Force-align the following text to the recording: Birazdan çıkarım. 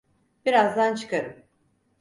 Birazdan 0.45 0.95
çıkarım. 0.95 1.43